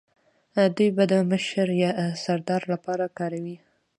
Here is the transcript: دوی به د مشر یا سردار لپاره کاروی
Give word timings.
دوی 0.75 0.89
به 0.95 1.03
د 1.11 1.13
مشر 1.29 1.67
یا 1.83 1.91
سردار 2.23 2.61
لپاره 2.73 3.05
کاروی 3.17 3.57